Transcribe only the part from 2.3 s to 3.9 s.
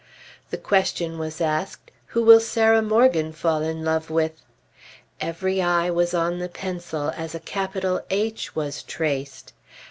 Sarah Morgan fall in